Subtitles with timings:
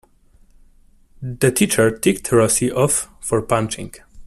[1.21, 3.93] The teacher ticked Rosie off for punching.